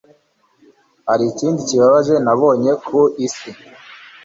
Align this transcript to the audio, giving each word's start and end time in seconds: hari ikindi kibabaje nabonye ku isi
hari 1.07 1.23
ikindi 1.31 1.59
kibabaje 1.67 2.15
nabonye 2.25 2.71
ku 2.85 2.99
isi 3.25 3.49